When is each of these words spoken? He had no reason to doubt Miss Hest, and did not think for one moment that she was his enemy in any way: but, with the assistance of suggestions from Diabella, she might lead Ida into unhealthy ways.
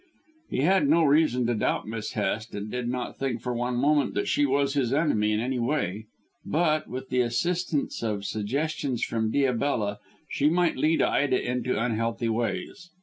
He 0.49 0.61
had 0.61 0.89
no 0.89 1.03
reason 1.03 1.45
to 1.45 1.53
doubt 1.53 1.87
Miss 1.87 2.13
Hest, 2.13 2.55
and 2.55 2.71
did 2.71 2.87
not 2.89 3.19
think 3.19 3.39
for 3.39 3.53
one 3.53 3.75
moment 3.75 4.15
that 4.15 4.27
she 4.27 4.47
was 4.47 4.73
his 4.73 4.91
enemy 4.91 5.31
in 5.31 5.39
any 5.39 5.59
way: 5.59 6.07
but, 6.43 6.87
with 6.87 7.09
the 7.09 7.21
assistance 7.21 8.01
of 8.01 8.25
suggestions 8.25 9.03
from 9.03 9.31
Diabella, 9.31 9.99
she 10.27 10.49
might 10.49 10.75
lead 10.75 11.03
Ida 11.03 11.39
into 11.47 11.77
unhealthy 11.79 12.29
ways. 12.29 12.89